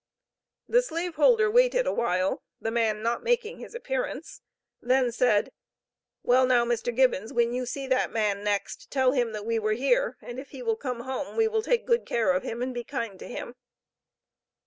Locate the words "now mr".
6.47-6.91